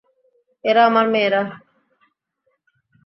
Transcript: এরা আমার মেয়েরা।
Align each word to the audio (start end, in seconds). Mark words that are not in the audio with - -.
এরা 0.65 0.81
আমার 0.85 1.05
মেয়েরা। 1.13 1.41